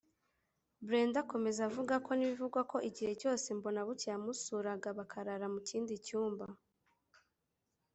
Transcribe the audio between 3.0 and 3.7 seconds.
cyose